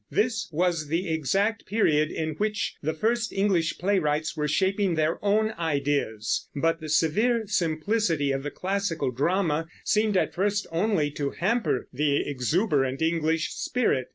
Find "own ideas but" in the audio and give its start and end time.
5.23-6.81